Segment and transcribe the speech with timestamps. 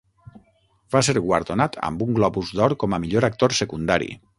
[0.95, 4.15] Va ser guardonat amb un Globus d'Or com a millor actor secundari.